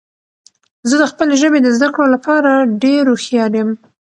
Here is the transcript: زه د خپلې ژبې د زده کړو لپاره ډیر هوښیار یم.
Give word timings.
زه 0.89 0.95
د 1.01 1.03
خپلې 1.11 1.33
ژبې 1.41 1.59
د 1.61 1.67
زده 1.75 1.87
کړو 1.93 2.07
لپاره 2.15 2.51
ډیر 2.83 3.03
هوښیار 3.11 3.51
یم. 3.59 3.69